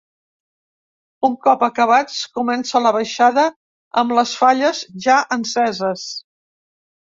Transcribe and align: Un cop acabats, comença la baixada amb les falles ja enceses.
Un 1.29 1.35
cop 1.47 1.65
acabats, 1.67 2.15
comença 2.39 2.83
la 2.87 2.93
baixada 2.97 3.45
amb 4.05 4.19
les 4.21 4.35
falles 4.43 4.83
ja 5.09 5.23
enceses. 5.41 6.11